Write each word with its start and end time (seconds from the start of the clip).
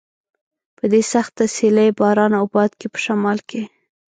په 0.77 0.85
دې 0.91 1.01
سخته 1.13 1.43
سیلۍ، 1.55 1.89
باران 1.99 2.31
او 2.39 2.45
باد 2.53 2.71
کې 2.79 2.87
په 2.93 2.99
شمال 3.05 3.39
کې. 3.49 3.61